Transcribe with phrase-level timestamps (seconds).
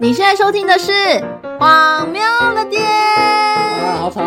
[0.00, 0.92] 你现在收听的是
[1.58, 2.82] 《荒谬了点》
[3.84, 4.20] 啊，好吵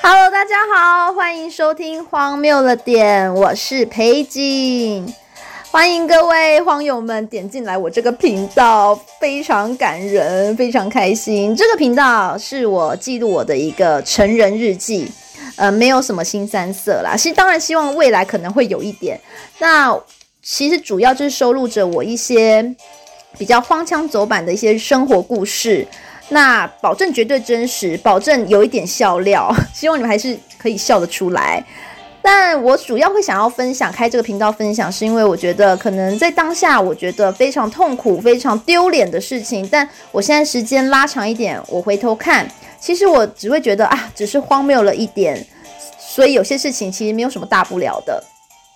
[0.00, 5.12] ！Hello，大家好，欢迎收听《荒谬了点》，我是裴景，
[5.72, 11.56] 欢迎各位荒友们点进来我这个频道，非常感人，非常开心。
[11.56, 15.10] 这个频道是我记录我的一个成人日记。
[15.60, 17.14] 呃，没有什么新三色啦。
[17.14, 19.20] 其实当然希望未来可能会有一点。
[19.58, 19.94] 那
[20.42, 22.74] 其实主要就是收录着我一些
[23.36, 25.86] 比较荒腔走板的一些生活故事。
[26.30, 29.54] 那保证绝对真实，保证有一点笑料。
[29.74, 31.62] 希望你们还是可以笑得出来。
[32.22, 39.66] 但我主要会想要分享，开这个频道分享，是因为我觉得可能在当下，我觉得非常痛苦、非常丢脸的事情。
[39.70, 42.46] 但我现在时间拉长一点，我回头看。
[42.78, 45.46] 其实我只会觉得啊，只是荒谬了一点，
[45.98, 48.22] 所以有些事情其实没有什么大不了的。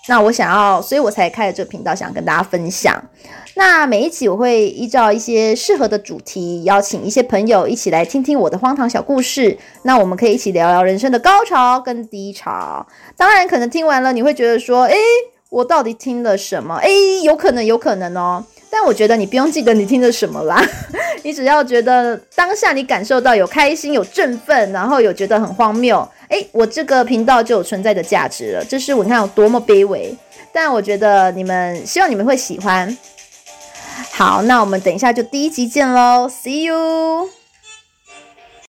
[0.07, 3.03] 那我想要，所以我才开了这个频道，想跟大家分享。
[3.55, 9.57] 那每一期我会依照一些适合的主题，邀请一些朋友一起来听听我的荒唐小故事。
[9.83, 12.85] 那我们可以一起聊聊人生的高潮跟低潮。
[13.15, 14.95] 当然，可能听完了你会觉得说，诶，
[15.49, 16.75] 我到底听了什么？
[16.77, 18.43] 诶，有可能，有可能哦。
[18.77, 20.61] 但我觉得你不用记得你听的什么啦，
[21.23, 28.65] 你只要觉得当下你感受到有开心、有振奋，然后有觉得很荒谬，诶，我这个频道就有存在的价值了。
[28.65, 30.13] 这是我看有多么卑微，
[30.51, 32.97] 但我觉得你们希望你们会喜欢。
[34.11, 37.44] 好，那我们等一下就第一集见喽，See you。